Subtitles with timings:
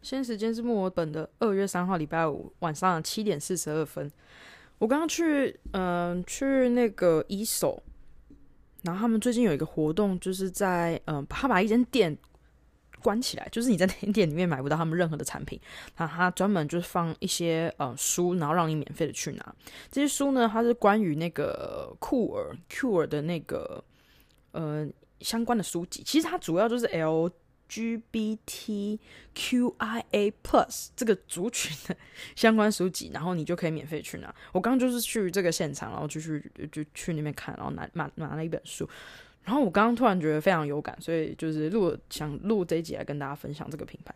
[0.00, 4.10] 现时间是墨尔本的二月三号礼拜五晚上七点四十二分。
[4.78, 7.82] 我刚刚去，嗯，去那个一手，
[8.82, 12.16] 然后他们最近有一个活动，就是在，嗯，他把一间店
[13.02, 15.60] 关起来，就是你在那间店里面买不到他们任何的产品，
[15.98, 19.54] 那他专门就是放一些呃书，然后让你免费的去拿。
[19.90, 23.84] 这些书呢，它是关于那个酷儿、酷儿的那个，
[24.52, 24.88] 呃。
[25.20, 28.98] 相关的书籍，其实它主要就是 LGBTQIA
[30.42, 31.94] Plus 这个族群的
[32.34, 34.34] 相关书籍，然后你就可以免费去拿。
[34.52, 38.88] 我刚刚就是去这个现场，然后就去就去那边看，然后拿拿拿了一本书，
[39.42, 44.14] 然后我刚刚突然觉得非常有感，所以就是录想录这一集来跟大家分享这个品牌。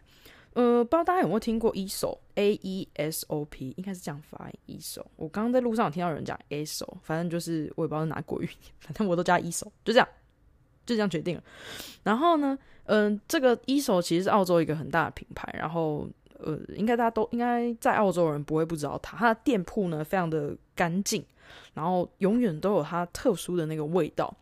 [0.55, 5.06] 呃，不知道大家有没有听过 ESOP，A E S O P 应该是这样发音 e s o。
[5.16, 10.06] 我刚刚在路上有听到有人讲 e s o 反正就是我也不知道是哪国语，反正我都加 ESOP，就这样。
[10.84, 11.42] 就这样决定了。
[12.02, 15.52] 然后呢，嗯，这个一手其实是澳洲一个很大的品牌。
[15.58, 19.16] 然后，呃，应该大家都应该在澳洲人不会不知道它。
[19.16, 21.25] 它的店铺呢，非常的干净，
[21.75, 24.34] 然后永远都有它特殊的那个味道。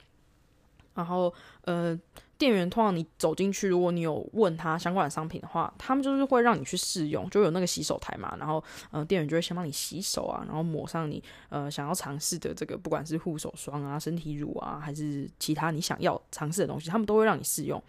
[0.94, 1.98] 然后，呃。
[2.40, 17.82] 店员通常你走进去，如果你有问他相关的商品的话，他们就是会让你去试用，就有那个洗手台嘛，然后呃店员就会先帮你洗手啊，然后抹上你呃想要尝试的这个，不管是护手霜啊、身体乳啊，还是其他你想要尝试的东西，他们都会让你试用，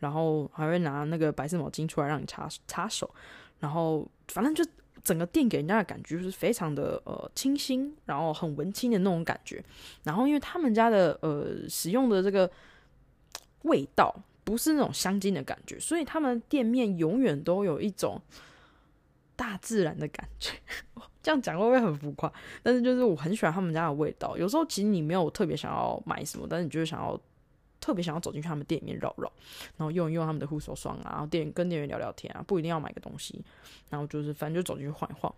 [0.00, 3.08] 然后还会拿那个白色毛巾出来让你擦擦手，
[3.60, 4.62] 然后反正就
[5.02, 9.64] 整个店给人家的感觉就是非常的呃清新，然后很文青的那种感觉，
[10.02, 12.50] 然后因为他们家的呃使用的这个。
[13.64, 14.14] 味道
[14.44, 18.18] 不是那种香精的感觉，所以他们店面永远都有一种
[19.36, 20.52] 大自然的感觉。
[21.22, 22.30] 这样讲会不会很浮夸？
[22.62, 24.36] 但是就是我很喜欢他们家的味道。
[24.36, 27.18] 有时候其实你没有特别想要买什么，但是你就是想要
[27.80, 29.32] 特别想要走进去他们店里面绕绕，
[29.78, 33.42] 然后用一用他们的护手霜啊，然后店跟店员聊聊天啊，不一定要买个东西，
[33.88, 35.34] 然后就是反正就走进去晃一晃。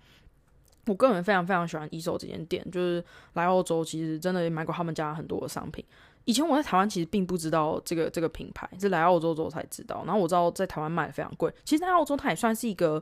[0.86, 3.04] 我个人非常非常喜欢一手这间店，就是
[3.34, 5.84] 来澳洲其实真的买过他们家很多的商品。
[6.26, 10.02] 以前我在台湾其实并不知道这个这个品牌，是来澳洲之后才知道。
[10.04, 13.00] 然后我知道在台湾卖的非常贵，其实在澳洲它也算是一个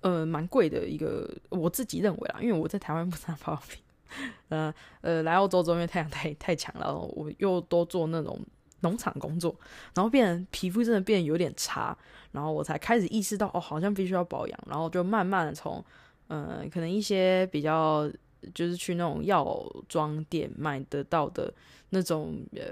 [0.00, 3.80] 呃蛮贵的一个，我自己认为啦，因为我在台湾不擦保养品，
[4.50, 8.36] 呃呃来澳洲之后因为太阳太太强了，我又多做那种
[8.80, 9.54] 农场工作，
[9.94, 11.96] 然后变皮肤真的变有点差，
[12.32, 15.84] 然后我才开始意识到哦，好像必须要保养，然后就慢慢的从
[16.26, 18.10] 呃可能一些比较。
[18.54, 21.52] 就是去那种药妆店买得到的
[21.90, 22.62] 那种呃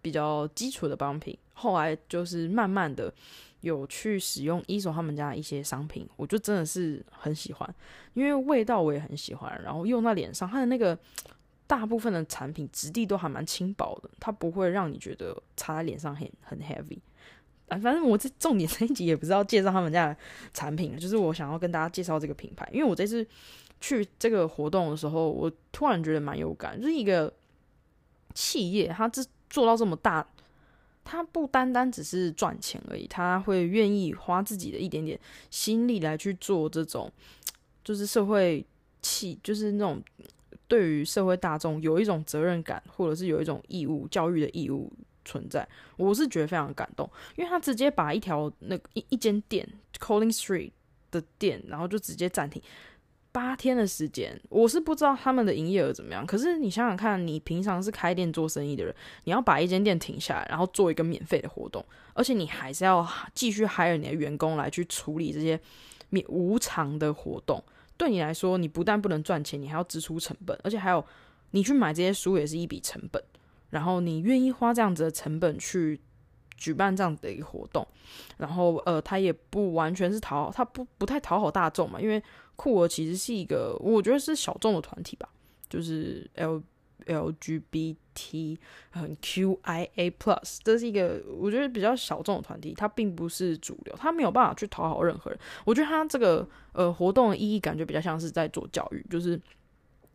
[0.00, 3.12] 比较基础的保养品，后来就是慢慢的
[3.60, 7.74] 有去使用伊索他们家一些商品，我就真的是很喜欢，
[8.12, 10.98] 因为味道我也很喜欢，然后用在脸上，它的那个
[11.66, 16.98] 大部分的产品质地都还蛮轻薄的，它不会让你觉得擦在脸上很很 heavy。
[17.68, 20.16] 啊，反正我这重点这一集也不是要介绍他们家的
[20.52, 23.26] 产品，就是我想要跟大家介绍这个品牌，因为我这次。
[23.86, 27.30] 去这个活动的时候，我突然觉得蛮有感，就是一个
[28.32, 30.26] 企业，它这做到这么大，
[31.04, 37.12] 它不单单只是赚钱而已，他会愿意花自己的一点点心力来去做这种，
[37.84, 38.64] 就是社会
[39.02, 40.02] 企，就是那种
[40.66, 44.90] 对于社会大众有一种责任感，或者是有一种义务教育的义务
[45.26, 45.68] 存在，
[45.98, 47.06] 我是觉得非常感动，
[47.36, 49.68] 因为他直接把一条那一一间店
[49.98, 50.70] Calling Street
[51.10, 52.62] 的店，然后就直接暂停。
[53.34, 56.24] 八天的时间，我是不知道他们的营业额怎么样。
[56.24, 63.04] 可是你想想看，你平常是开店做生意的人，你要把一间店停下来，然后做一个免费的活动，而且你还是要
[63.34, 65.58] 继续 hire 你的员工来去处理这些
[66.10, 67.60] 免无偿的活动。
[67.96, 71.04] 对你来说，你不但不能赚钱，你还要支出成本，而且还有
[71.50, 73.20] 你去买这些书也是一笔成本。
[73.70, 76.00] 然后你愿意花这样子的成本去
[76.56, 77.86] 举办这样的一个活动，
[78.38, 82.22] 然后呃，他也不完全是讨，他不不太讨好大众嘛，因为。
[82.56, 85.28] 酷儿其实是一个，我觉得是小众的团体吧，
[85.68, 86.62] 就是 L
[87.06, 88.56] L G B T
[88.90, 95.40] 很 Q I A Plus，这是一个我觉得比较小众的团体，它并不是主流，它没有办法去讨好任何人。
[95.64, 99.36] 我觉得它这个呃活动的意义感觉比较像是在做教育，就是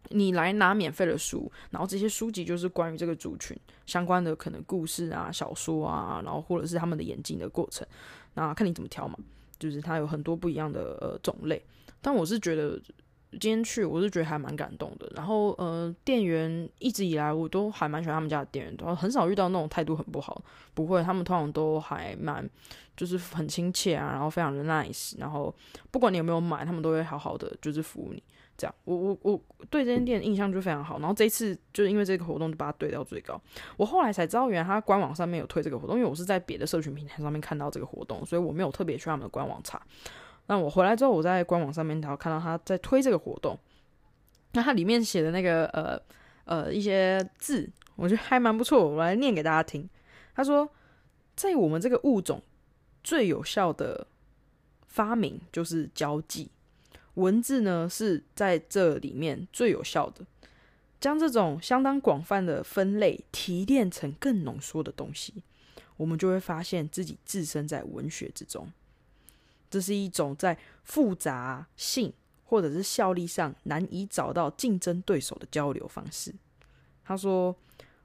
[0.07, 3.56] 你来拿免费的书，然后这些书籍就是关于这个族群
[3.86, 7.88] 相关的可能故事啊、小说啊，然后或者是他们的演进的过程，
[8.34, 9.18] 那看你怎么挑嘛。
[9.60, 11.62] 就是它有很多不一样的呃种类，
[12.00, 12.80] 但我是觉得
[13.31, 15.12] 今天去我是觉得还蛮感动的。
[15.13, 20.42] 然后呃，店员一直以来我都还蛮喜欢他们家的店员，然后很少遇到那种态度很不好，
[20.74, 22.50] 不会，他们通常都还蛮
[22.95, 25.54] 就是很亲切啊，然后非常的 nice，然后
[25.92, 28.24] 不管你有没有买，他们都会好好的就是服务你。
[28.59, 31.00] 这样，我我我对这间店印象就非常好。
[31.00, 33.41] 然后这一次就是因为这个活动，就把它堆到最高。
[33.77, 39.81] 我后来才知道，原来他官网上面有推这个活动，因为我是在别的社群平台上面看到这个活动，所以我没有特别去他们的官网查。
[40.47, 43.57] 那我回来之后，我在官网上面然后看到他在推这个活动，
[44.51, 45.97] 那它里面写的那个呃
[46.44, 49.88] 呃一些字，我觉得还蛮不错，我来念给大家听。
[50.35, 50.69] 他说，
[51.35, 52.41] 在我们这个物种
[53.03, 54.06] 最有效的
[54.88, 56.51] 发明就是交际。
[57.19, 60.25] 文字呢是在这里面最有效的，
[61.00, 65.44] 将这种相当广泛的分类提炼成更浓缩的东西，
[65.98, 68.71] 我们就会发现自己置身在文学之中。
[69.69, 72.12] 这是一种在复杂性
[72.45, 76.33] 或者是效力上难以找到竞争对手的交流方式。
[77.04, 77.56] 他说：“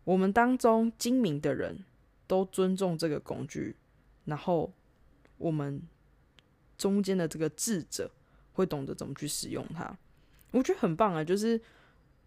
[0.05, 1.85] 我们当中精明的人
[2.27, 3.77] 都尊重这个工具，
[4.25, 4.73] 然后
[5.39, 5.81] 我们
[6.77, 8.11] 中间的这个智者。”
[8.55, 9.95] 会懂得怎么去使用它，
[10.51, 11.23] 我觉得很棒啊！
[11.23, 11.61] 就是，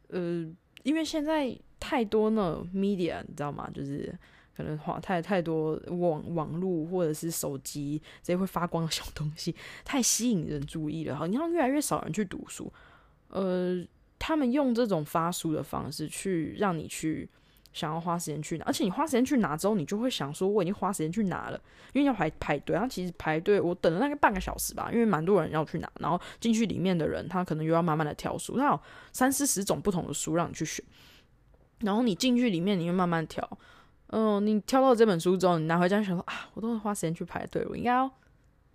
[0.09, 0.45] 呃，
[0.83, 3.69] 因为现在太多那 media，你知道吗？
[3.74, 4.13] 就是
[4.56, 11.15] 可能花太太多网网络或者是手机这些会发光的小东西， 太吸引人注意了。
[11.15, 12.71] 好，你看越来越少人去读书，
[13.29, 13.83] 呃，
[14.19, 17.27] 他们用这种发书的方式去让你去。
[17.74, 21.62] 想要花时间去拿，而且你花时间去拿之后，你就会想说我已经花时间去拿了，
[21.94, 22.74] 因为要排排队。
[22.74, 25.92] 然后其实排队，我等了大概半个小时吧，因为蛮多人要去拿。
[26.00, 28.81] 然后进去里面的人，他可能又要慢慢的挑书，他有
[29.12, 30.84] 三四十种不同的书让你去选。
[31.81, 33.48] 然后你进去里面，你又慢慢挑。
[34.08, 38.12] 嗯，你挑到这本书之后，你拿回家想说啊，我都是花时间去排队，我应该要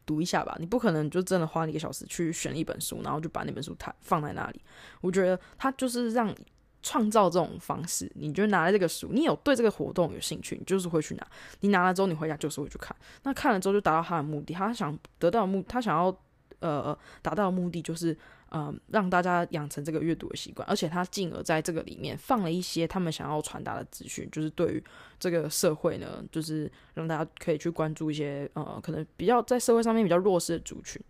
[0.07, 0.57] 读一下吧？
[0.61, 4.61] 你不可能就真的花一个小时去选一本书，然后就把那本书它放在那里。
[5.01, 6.33] 我觉得它就是让。
[6.83, 11.27] 创造这种方式，你就拿了这个书，你有对这个活动有兴趣，你就是会去拿。
[11.61, 12.95] 你拿了之后，你回家就是会去看。
[13.23, 14.53] 那看了之后，就达到他的目的。
[14.53, 16.15] 他想得到目，他想要
[16.59, 18.17] 呃达到的目的就是
[18.49, 24.85] 呃让大家养成这个阅读的习惯，而且他进而在这个里面放了一些他们想要传达的资讯，就是对于
[25.21, 31.01] 这个社会呢，就是让大家可以去关注一些呃可能比较在社会上面比较弱势的族群，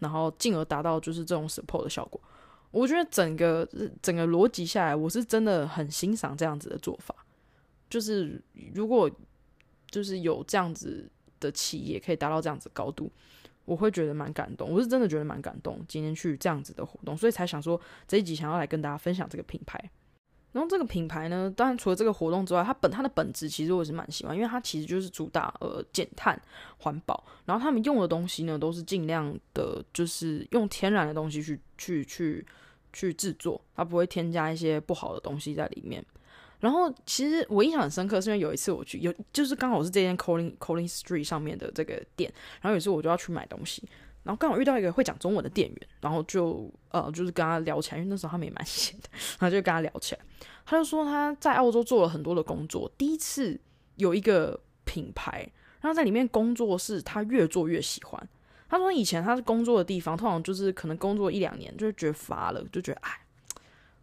[0.00, 2.20] 然后进而达到就是这种 support 的效果。
[2.70, 3.68] 我觉得整个
[4.00, 7.14] 整个逻辑下来，我是真的很欣赏这样子的做法。
[7.88, 8.40] 就是
[8.74, 9.10] 如果
[9.90, 13.10] 就是有这样子的企业可以达到这样子高度，
[13.64, 14.70] 我会觉得蛮感动。
[14.70, 19.90] 我是真的觉得蛮感动，今天去这样子的活动，所以才想说这一集想要来跟大家分享这个品牌。
[20.52, 26.40] 然后这个品牌呢，当然除了这个活动之外，它本它的本质其实我是蛮喜欢，因为它其实就是主打呃减碳
[26.78, 32.44] 环保，然后他们用的东西呢都是尽量的，就是用天然的东西去去去
[32.92, 36.04] 去制作，它不会添加一些不好的东西在里面。
[36.58, 42.30] 然后其实我印象很深刻，是因为有一次我去有就是刚好是这间 Collin collin Street 上面的这个店，
[42.60, 43.82] 然后有一次我就要去买东西。
[44.22, 49.08] 然后刚好遇到一个会讲中文的店员，然后就呃就是跟他聊起来，因为那时候他们也蛮闲的，
[49.38, 50.20] 然后就跟他聊起来。
[50.66, 53.58] 他就说他在澳洲做了很多的工作，第一次
[53.96, 55.50] 有一个品牌，
[55.80, 58.28] 然后在里面工作是他越做越喜欢。
[58.68, 63.10] 他说以前他是工作的地方，通常就是可能工作一两年就觉得乏了，就觉得哎，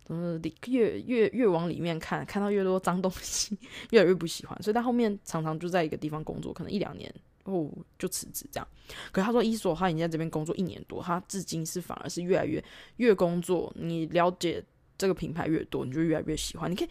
[0.10, 3.58] 嗯，越越越往里面看，看到越多脏东西，
[3.92, 4.62] 越来越不喜欢。
[4.62, 7.14] 所以他后面常常就在一个地方工作，可能一两年。
[7.48, 8.68] 哦，就辞职这样。
[9.10, 12.62] 可他说，伊索他已经在这边工作一年多，他至今是反而是越来越
[12.98, 14.62] 越工作，你了解
[14.98, 16.70] 这个品牌越多，你就越来越喜欢。
[16.70, 16.90] 你可以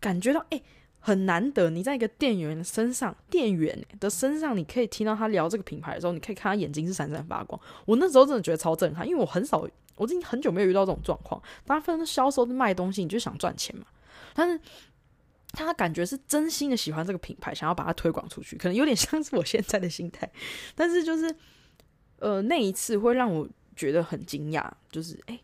[0.00, 0.62] 感觉到，哎，
[0.98, 7.60] 很难得，你在一个店员身上，店员的身上，你可以听到他聊这个品牌的时候，你可以看他眼睛是闪闪发光。
[7.84, 11.42] 我那时候真的觉得超震撼，因为我很少，我已经很久没有遇到这种状况。
[11.66, 13.84] 大部分销售卖东西，你就想赚钱嘛，
[14.34, 14.58] 但是。
[15.52, 20.30] 他感觉是真心的喜欢这个品牌，想要把它推广出去，可能有点像是我现在的心态。
[20.74, 21.34] 但是就是，
[22.18, 25.40] 呃，那一次会让我觉得很惊讶，就是哎，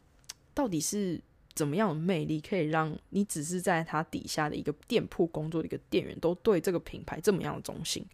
[0.55, 1.21] 到底是
[1.55, 8.05] 怎么样的魅力，可以让你只是在他底下的一个店铺工作的一个店员，都对这个品牌这么样的忠心？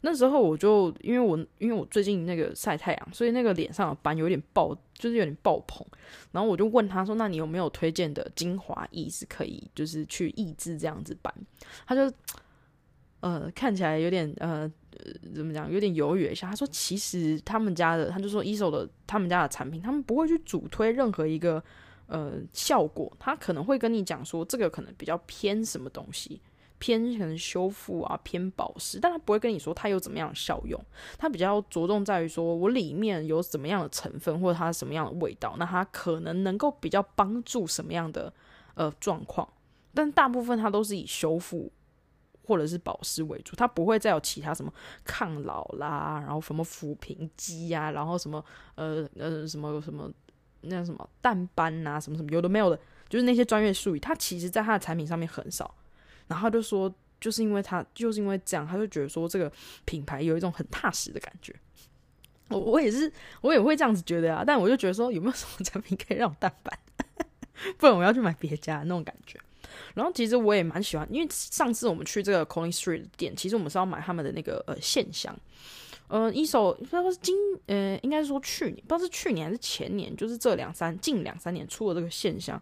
[0.00, 5.84] 那时候我就因为我因为我最近那个晒太阳，所以那个脸上的斑有点爆，就是有点爆棚。
[6.30, 11.34] 然后我就问他说：“那你有没有推荐的精华液是可以就是去抑制这样子斑？”
[11.86, 12.12] 他就
[13.20, 14.70] 呃看起来有点呃
[15.34, 16.48] 怎么讲，有点犹豫一下。
[16.48, 21.60] 他说：“其实他们家的，他就说一手的他们家的产品，他们不会去主推任何一个
[22.06, 26.40] 呃效果，他可能会跟你讲说这个可能比较偏什么东西。
[26.78, 30.80] 偏成修复啊，偏保湿，但他不会跟你说它有怎么样的效用，
[31.18, 38.32] 它比较着重在于说我里面有怎么样的成分或者它什么样的味道，那它可能能够比较帮助什么样的
[38.74, 39.48] 呃状况，
[39.92, 41.70] 但大部分它都是以修复
[42.46, 44.72] 或者是保湿为主，它不会再有其他什么
[45.04, 48.44] 抗老啦，然后什么抚平肌呀，然后什么
[48.76, 50.10] 呃呃什么什么
[50.60, 55.74] 那什么淡斑呐，什么什么有的没有的，就是那些专业术语，它其实在它的产品上面很少。
[56.28, 59.50] 然后他就说，就是因为他就是因为这样，他就觉得说这个
[59.84, 61.52] 品牌有一种很踏实的感觉。
[62.48, 64.44] 我我也是，我也会这样子觉得啊。
[64.46, 66.78] 但我就觉得说，有没有什么产品可以让我淡斑？
[67.76, 69.38] 不然我要去买别家那种感觉。
[69.94, 75.36] 然后其实我也蛮喜欢，因为上次我们去这个 Colin Street 的店，其实我们是要买他们的那个呃线香。
[76.06, 82.60] 呃，一手不知道是今呃，应该是说去年，不知道是去年还是前年，就是这两三近两三年出的这个线香，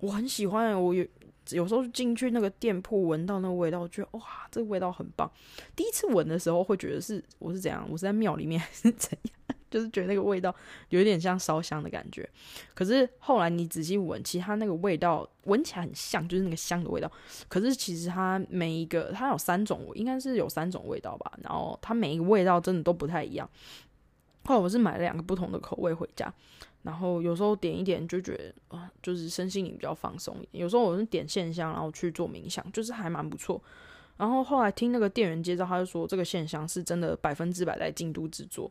[0.00, 0.78] 我很喜欢。
[0.82, 1.06] 我有。
[1.50, 5.30] 有时候进去那个店铺，闻到那个味道，我觉得哇，这个味道很棒。
[5.74, 10.54] 第一次闻的时候会觉得是我是怎样，我是在庙里面还是怎样，就是觉得那个味道
[10.90, 12.28] 有点像烧香的感觉。
[12.74, 17.10] 可是后来你仔细闻，其实它那个味道闻起来很像，就是那个香的味道。
[17.48, 21.32] 可是其实它每一个，它有三种，应该是有三种味道吧。
[21.42, 23.48] 然后它每一个味道真的都不太一样。
[24.44, 26.32] 后来我是买了两个不同的口味回家。
[26.82, 30.36] 然后有时候点一点就觉得啊，就是身心灵比较放松。
[30.52, 33.62] 有时候我是点线香，然后去做冥想，就是还蛮不错。
[34.16, 38.68] 然后后来听那个店员介绍，他就说这个线香是真的百分之百在京都制作。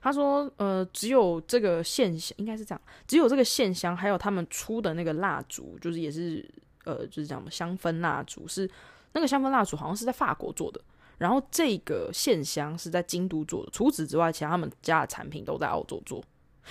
[0.00, 6.46] 他说，呃，只有这个线香应该是这样，只有这个线香，还有他们出的那个蜡烛，就是也是
[6.84, 8.68] 呃，就是这样香氛蜡烛，是
[9.12, 10.80] 那个香氛蜡烛好像是在法国做的。
[11.16, 13.70] 然后这个线香是在京都做的。
[13.70, 16.22] 除此之外，其他他们家的产品都在澳洲做。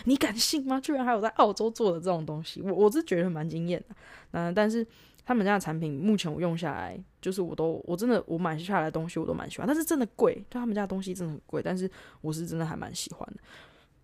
[0.05, 0.79] 你敢信吗？
[0.79, 3.95] 居然还有在澳洲做的这种东西，我我是觉得蛮惊艳的。
[4.31, 4.85] 嗯，但是
[5.25, 11.89] 他们家的产品目前我用下来，就是我都我真的我买下来的东西我都蛮喜欢，但是真的贵，就他们家的东西真的很贵，但是
[12.21, 13.39] 我是真的还蛮喜欢的。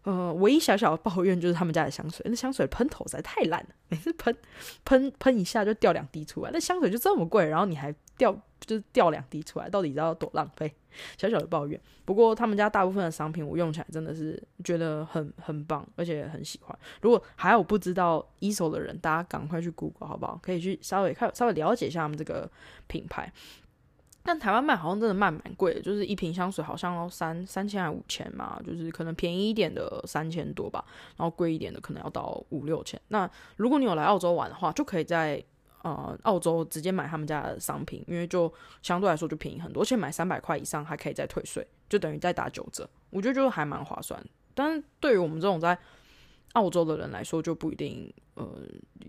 [0.05, 4.35] 呃，唯一小小的抱怨就是他们家的香水，那香水喷头实在太烂了，每次喷
[4.85, 10.74] 喷喷一下就掉两滴出来，那香水就这么贵，然后你还掉就是掉两滴出来，到底知道多浪费？
[11.17, 11.77] 小小的抱怨。
[12.05, 16.79] 不过他们家大部分的商品我用起来真的是觉得很很棒，而且很喜欢。
[17.01, 20.39] 如果还有不知道一手的人，大家赶快去 Google 好不好？
[20.41, 22.50] 可以去稍微看稍微了解一下他们这个
[22.88, 23.29] 品牌。
[24.27, 30.84] 但台湾卖好像真的卖蛮贵的，就是一瓶香水好像要三三千还五千嘛，就是可能便宜一点的三千多吧，
[31.15, 33.00] 然后贵一点的可能要到五六千。
[33.10, 35.41] 那如果你有来澳洲玩的话，就可以在
[35.84, 38.51] 呃澳洲直接买他们家的商品，因为就
[38.82, 44.20] 相对来说就便宜很多，而且买三百块以上还可以再退税，就等于再打九折，我觉得就还蛮划算。
[44.55, 45.77] 但是对于我们这种在
[46.55, 48.47] 澳洲的人来说就不一定，呃，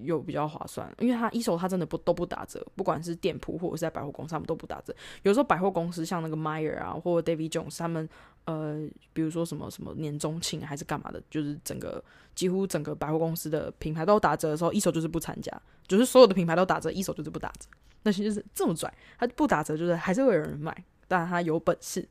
[0.03, 4.93] 有比较划算，因为它一手它真的不都不打折，不管是店铺或者是在百货公司，他们都不打折。
[5.23, 8.09] 有时候百货公司像那个 Myer 啊，或者 David Jones，他们
[8.47, 12.03] 呃，比如说什么什么年终庆还是干嘛的，就是整个
[12.35, 15.53] 几乎整个百货公司的品牌都打折的时候，一手就是不参加，
[15.87, 17.69] 就是所有的品牌都打折，一手就是不打折。
[18.03, 22.09] 那其实是这么拽，他不打折就是还是会有人买，但他有本事，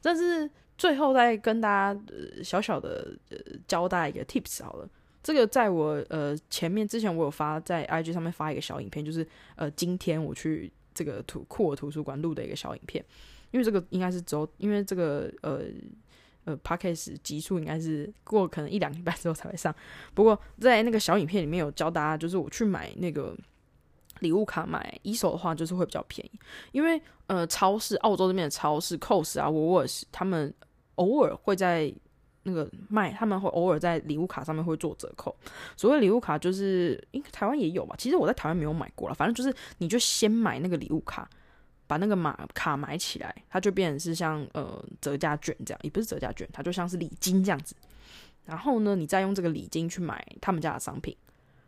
[0.00, 0.48] 但是。
[0.78, 4.88] 最后再跟大家呃小小的呃教大家一个 tips 好了，
[5.22, 13.04] 这个在我呃前面之前我有发在 IG 上面发一个小影片，就是呃今天我去这个图库尔图书馆录的一个小影片，
[13.50, 15.62] 因为这个应该是周，因为这个呃
[16.44, 19.74] 呃 podcast 集数应该是过可能一两礼拜之后才会上，
[20.14, 23.36] 不过在那个小影片里面有教大家，就是我去买那个。
[24.20, 26.40] 礼物卡买一手的话，就是会比较便宜，
[26.72, 30.52] 因为呃，超市澳洲这边的超市，Cos 啊，沃尔斯他们
[30.98, 31.92] 偶尔会在
[32.44, 35.34] 那个卖，他们会偶尔在礼物卡上面会做折扣。
[35.76, 37.94] 所谓礼物卡，就是应该台湾也有吧？
[37.98, 41.28] 其实我在台湾没有买过了，反正就是你就先买那个礼物卡，
[41.86, 47.74] 把那个码卡买起来，它就变成是像呃折价券这样，也不是折价券，它就像是礼金这样子。
[48.44, 51.14] 然后呢，你再用这个礼金去买他们家的商品。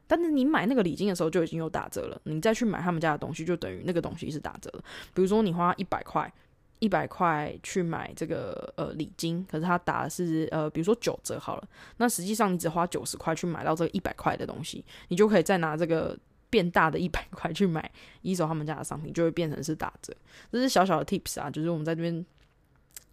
[0.06, 4.82] 但是你买那个礼金的时候就已经有打折了，你再去买他们家的东西，就等于那个东西是打折的。
[5.14, 6.32] 比如说你花一百块，
[6.80, 11.68] 一百块去买这个呃礼金，可是它打的是呃比如说九折好了，
[11.98, 16.18] 那实际上你只花九十块去买到这个一百块的东西，你就可以再拿这个
[16.50, 17.88] 变大的一百块去买
[18.22, 20.12] 一手他们家的商品，就会变成是打折。
[20.50, 22.26] 这是小小的 tips 啊，就是我们在这边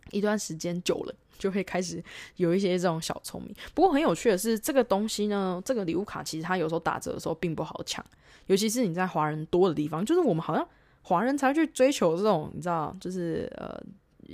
[0.10, 1.16] 一段时间久了。
[1.38, 2.04] 就会开始
[2.38, 3.54] 有一些这种小聪明。
[3.76, 8.04] 不过很有趣的是，这个东西呢，这个礼物卡其实它有时候打折的时候并不好抢，
[8.48, 10.68] 尤其是你在华人多的地方，就是我们好像
[11.08, 13.82] 华人才去追求这种，你知道，就是呃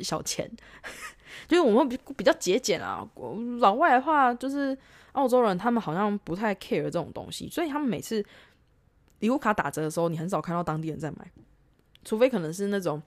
[0.01, 0.49] 小钱。
[1.47, 3.07] 就是我们比比较节俭啊。
[3.59, 4.75] 老外的话，就是
[5.11, 8.25] 澳洲人，他们好像不太 care 这种东西，所以他们每次
[9.19, 11.31] 礼物卡打折的时候，你很少看到当地人在买，
[12.03, 12.99] 除非可能是那种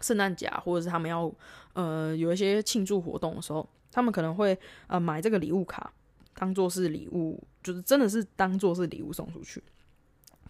[0.00, 1.30] 圣诞节或者是他们要
[1.74, 5.92] 呃有一些庆祝活动的时候，他们可能会呃买这个礼物卡
[6.34, 9.62] 当做是礼物，就是真的是当做是礼物送出去。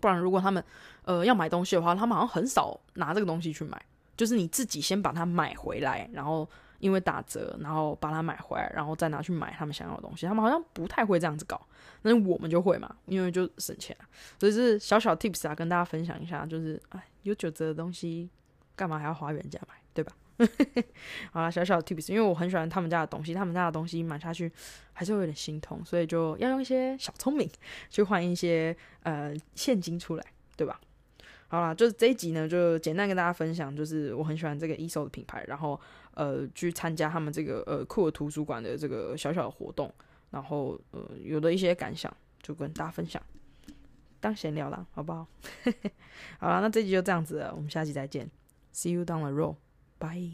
[0.00, 0.62] 不然，如果他们
[1.04, 3.80] 呃要买东西的话，他们好像很少拿这个东西去买。
[4.16, 6.48] 就是你自己先把它买回来，然后
[6.80, 10.26] 因为打折，然后把它买回来，然后再拿去买他们想要的东西。
[10.26, 11.60] 他们好像不太会这样子搞，
[12.02, 13.96] 那我们就会嘛，因为就省钱。
[14.40, 18.28] 所以是小小 tips 啊，跟大家分享一下，就是哎，有九折的东西，
[18.74, 20.12] 干嘛还要花原价买，对吧？
[21.32, 24.50] 好了，小小 tips，因为我很喜欢他们家的东西，他们家的东西买下去
[24.92, 27.50] 还是会有点心痛，所以就要用一些小聪明
[27.90, 30.24] 去换一些呃现金出来，
[30.56, 30.80] 对吧？
[31.48, 35.80] 好啦，就是这一集呢，就简单跟大家分享，就是我很喜欢这个 e s o 的品牌，然后
[36.14, 39.92] 呃去参加他们这个呃酷尔图书馆的这个小小的活动，
[40.30, 43.20] 然后呃有的一些感想，就跟大家分享，
[44.20, 45.26] 当闲聊啦，好不好？
[46.38, 48.30] 好了，那这集就这样子了，我们下期再见
[48.74, 49.56] ，See you down the road
[49.98, 50.30] Bye.